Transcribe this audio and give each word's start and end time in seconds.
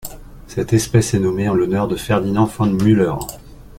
Cette 0.47 0.73
espèce 0.73 1.13
est 1.13 1.19
nommée 1.19 1.47
en 1.47 1.53
l'honneur 1.53 1.87
de 1.87 1.95
Ferdinand 1.95 2.45
von 2.45 2.65
Müller. 2.65 3.13